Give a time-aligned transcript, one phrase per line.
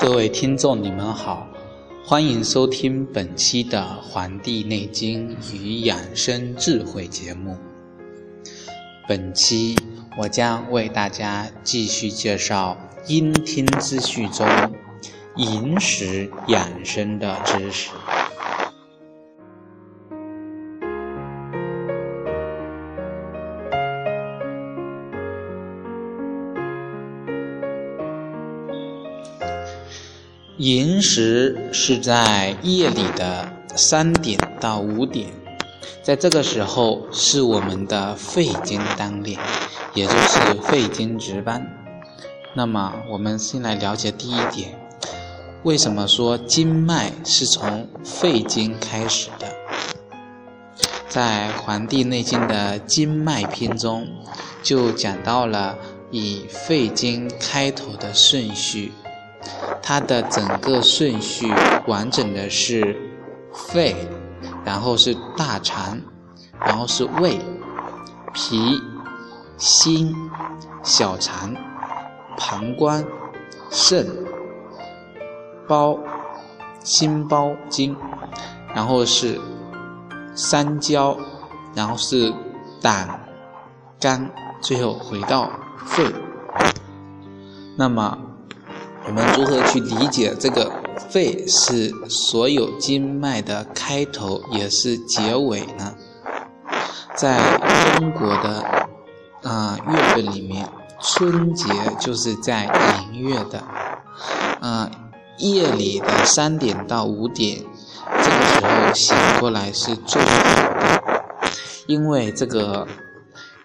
[0.00, 1.46] 各位听众，你们好，
[2.10, 7.56] 欢迎收听本期的《黄帝内经与养生智慧》节目。
[9.06, 9.76] 本期
[10.18, 12.76] 我将为大家继续介绍
[13.08, 14.44] 《阴听之序》中
[15.36, 17.90] 饮食养生的知识。
[30.60, 35.26] 寅时是在夜里的三点到五点，
[36.02, 39.38] 在这个时候是我们的肺经当令，
[39.94, 41.66] 也就是肺经值班。
[42.54, 44.78] 那么，我们先来了解第一点：
[45.62, 49.46] 为什么说经脉是从肺经开始的？
[51.08, 54.06] 在《黄帝内经》的经脉篇中，
[54.62, 55.78] 就讲到了
[56.10, 58.92] 以肺经开头的顺序。
[59.82, 61.52] 它的整个顺序
[61.86, 62.96] 完整的是
[63.52, 63.96] 肺，
[64.64, 66.00] 然后是大肠，
[66.60, 67.40] 然后是胃、
[68.32, 68.80] 脾、
[69.56, 70.14] 心、
[70.82, 71.54] 小肠、
[72.36, 73.04] 膀胱、
[73.70, 74.06] 肾、
[75.66, 75.98] 包、
[76.84, 77.96] 心包经，
[78.74, 79.40] 然后是
[80.34, 81.16] 三焦，
[81.74, 82.32] 然后是
[82.80, 83.20] 胆、
[83.98, 85.50] 肝，最后回到
[85.86, 86.04] 肺。
[87.76, 88.18] 那么。
[89.10, 90.70] 我们如何去理解这个
[91.08, 95.96] 肺是所有经脉的开头，也是结尾呢？
[97.16, 97.58] 在
[97.96, 98.88] 中国的
[99.42, 100.68] 啊月份里面，
[101.00, 101.66] 春节
[101.98, 102.66] 就是在
[103.12, 103.64] 寅月的，
[104.60, 104.88] 啊
[105.38, 107.64] 夜里的三点到五点，
[108.22, 110.28] 这个时候醒过来是最好
[110.78, 111.24] 的，
[111.88, 112.86] 因为这个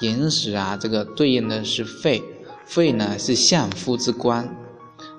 [0.00, 2.24] 寅时啊，这个对应的是肺，
[2.64, 4.52] 肺呢是相夫之官。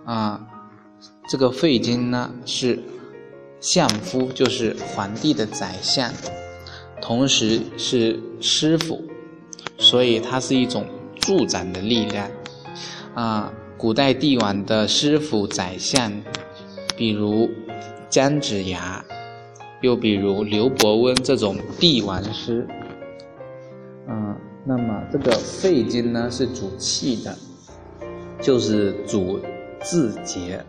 [0.10, 0.42] 啊，
[1.30, 2.80] 这个肺经呢是
[3.60, 6.12] 相夫，就是皇帝的宰相，
[7.00, 9.04] 同时是师傅，
[9.78, 10.84] 所以它是一种
[11.20, 12.28] 助长的力量。
[13.14, 16.12] 啊，古代帝王的师傅、宰相，
[16.98, 17.48] 比如
[18.10, 19.06] 姜子牙，
[19.82, 22.68] 又比如刘伯温这种帝王师。
[24.08, 27.38] 嗯，那么这个肺经呢是主气的，
[28.42, 29.40] 就是主。
[29.82, 30.64] 自节，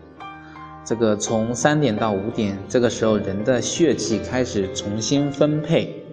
[0.85, 6.03] 这个从三点到五点，这个时候人的血气开始重新分配，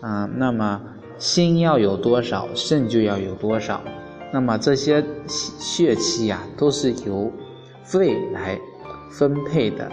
[0.00, 0.80] 啊，那么
[1.18, 3.82] 心要有多少，肾就要有多少，
[4.32, 7.32] 那么这些血气呀，都是由
[7.82, 8.58] 肺来
[9.10, 9.90] 分配的，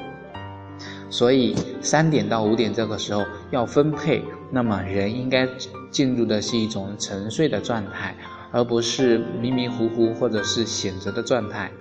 [1.10, 5.48] 所以三点到五点这个时候要分配，那么人应该
[5.92, 8.16] 进入的是一种沉睡的状态，
[8.52, 11.72] 而不是迷迷糊糊或者是醒着的状态。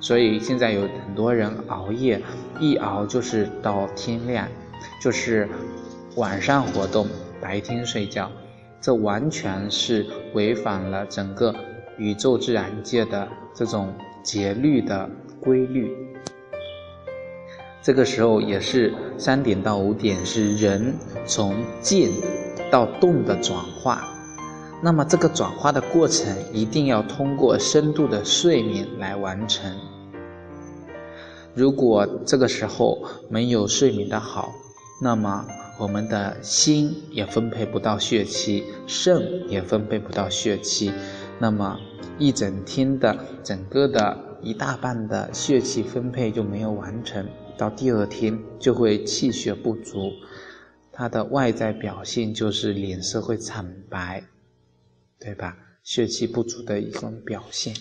[0.00, 2.20] 所以现在有很多人熬夜，
[2.60, 4.46] 一熬就是到天亮，
[5.00, 5.48] 就是
[6.16, 7.06] 晚上活动，
[7.40, 8.30] 白天睡觉，
[8.80, 11.54] 这完全是违反了整个
[11.96, 15.08] 宇宙自然界的这种节律的
[15.40, 15.90] 规律。
[17.82, 20.94] 这个时候也是三点到五点，是人
[21.26, 22.12] 从静
[22.70, 24.02] 到动的转化。
[24.84, 29.74] 那么这个转化的过程一定要通过深度的睡眠来完成。
[31.54, 34.52] 如果这个时候没有睡眠的好，
[35.00, 35.46] 那么
[35.78, 40.92] 我们的心也分配不到血气，肾也分配不到血气，
[41.38, 41.78] 那么
[42.18, 50.12] 一整天的整个的一大半的血气分配就没有完成，到第二天就会气血不足，
[50.92, 54.22] 它的外在表现就是脸色会惨白，
[55.24, 55.56] 对吧？
[55.82, 57.74] 血气不足的一种表现，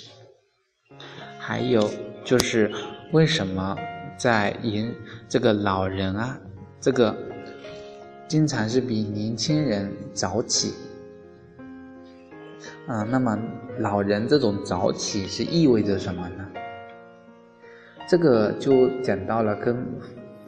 [1.37, 1.89] 还有
[2.23, 2.71] 就是。
[3.11, 3.77] 为什么
[4.17, 4.91] 在迎
[5.29, 6.35] 这个老人啊，
[6.81, 7.15] 这个
[8.27, 10.73] 经常是比年轻人早起？
[12.87, 13.37] 啊，那么
[13.77, 16.49] 老人这种早起是意味着什么呢？
[18.07, 19.85] 这个就讲到了跟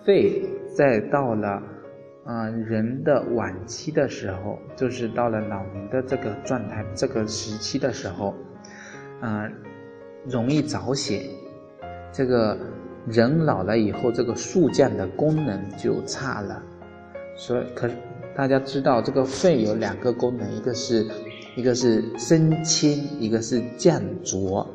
[0.03, 0.41] 肺
[0.75, 1.61] 在到了
[2.25, 8.33] 啊人的晚期的时候，就是到了老年的这个状态、这个时期的时候，
[9.21, 9.47] 啊，
[10.27, 11.21] 容易早醒。
[12.11, 12.57] 这个
[13.05, 16.63] 人老了以后，这个速降的功能就差了，
[17.37, 17.87] 所以可
[18.35, 21.05] 大家知道这个肺有两个功能，一个是
[21.55, 24.67] 一个是升清，一个是降浊。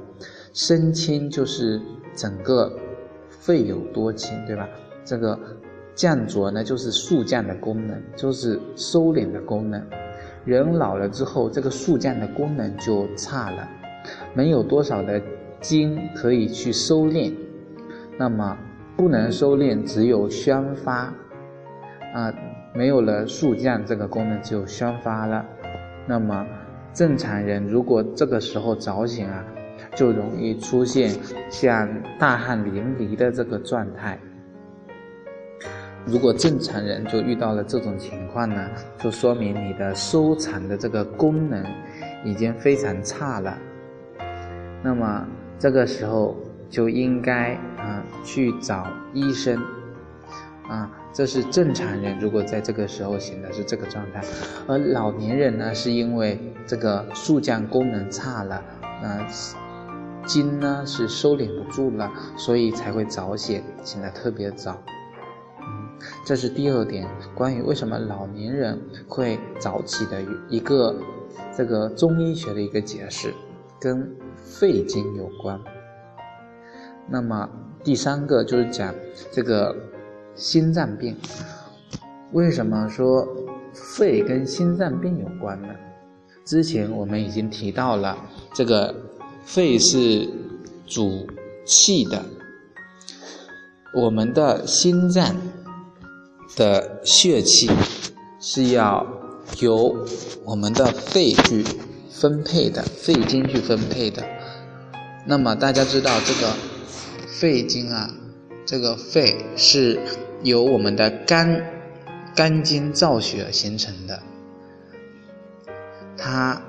[0.53, 1.81] 升清就是
[2.15, 2.73] 整个
[3.29, 4.69] 肺有多清，对吧？
[5.05, 5.39] 这个
[6.01, 9.85] 降浊呢，就是肃降的功能，就是收敛的功能。
[10.47, 13.69] 人老了之后，这个肃降的功能就差了，
[14.33, 15.21] 没有多少的
[15.61, 17.35] 精可以去收敛，
[18.19, 18.57] 那么
[18.97, 21.13] 不能收敛，只有宣发，
[22.15, 22.33] 啊，
[22.73, 25.45] 没有了肃降这个功能，只有宣发了。
[26.07, 26.47] 那么
[26.95, 29.45] 正常人如果这个时候早醒啊，
[29.95, 31.11] 就容易出现
[31.51, 31.87] 像
[32.19, 34.19] 大汗淋漓的这个状态。
[36.07, 38.69] 如果正常人就遇到了这种情况呢，
[38.99, 41.65] 就说明你的收藏的这个功能
[42.25, 43.57] 已经非常差了。
[44.83, 45.27] 那么
[45.59, 46.37] 这个时候
[46.71, 49.63] 就应该啊去找医生
[50.69, 54.23] 啊，这是正常人如果在这个时候醒的是这个状态，
[54.67, 58.57] 而老年人呢是因为这个速降功能差了，
[59.03, 59.27] 啊
[60.27, 64.81] 筋呢是收敛不住了，所以才会早醒，醒得特别早。
[66.25, 70.95] 这是第二点，关于为什么老年人会早起的一个
[71.57, 73.35] 这个中医学的一个解释，
[73.79, 75.61] 跟肺经有关。
[77.09, 77.49] 那么
[77.83, 78.95] 第三个就是讲
[79.33, 79.75] 这个
[80.35, 81.17] 心脏病，
[82.33, 83.27] 为什么说
[83.73, 85.69] 肺跟心脏病有关呢？
[86.45, 88.17] 之前我们已经提到了，
[88.55, 88.95] 这个
[89.43, 90.29] 肺是
[90.87, 91.27] 主
[91.65, 92.25] 气的，
[93.95, 95.35] 我们的心脏。
[96.57, 97.71] 的血气
[98.41, 99.07] 是要
[99.61, 100.07] 由
[100.45, 101.65] 我们的肺去
[102.11, 104.25] 分配的，肺经去分配的。
[105.27, 106.55] 那么大家知道这个
[107.27, 108.11] 肺经啊，
[108.67, 110.01] 这个肺是
[110.43, 111.65] 由我们的肝
[112.35, 114.23] 肝经造血形成的，
[116.17, 116.61] 它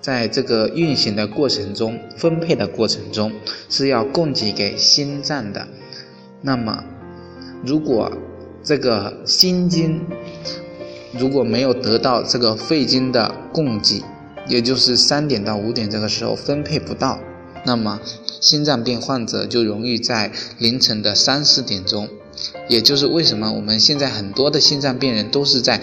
[0.00, 3.32] 在这个运行的过程中、分配的过程中
[3.68, 5.68] 是要供给给心脏的。
[6.40, 6.82] 那么
[7.64, 8.10] 如果
[8.62, 10.06] 这个心经
[11.18, 14.02] 如果没有得到这个肺经的供给，
[14.46, 17.18] 也就是三点到五点这个时候分配不到，
[17.64, 18.00] 那么
[18.40, 22.08] 心脏病患者就容易在凌晨的三四点钟，
[22.68, 25.80] 也就是为什么我们现在很多的心脏病人都是在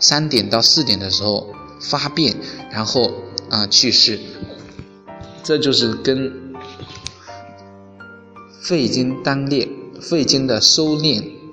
[0.00, 2.34] 三点到四点的时候发病，
[2.72, 3.12] 然后
[3.50, 4.18] 啊去世，
[5.42, 6.32] 这就是跟
[8.62, 9.68] 肺经当裂、
[10.00, 11.43] 肺经的收敛。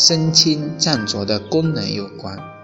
[0.00, 2.59] 升清降浊的功能有关。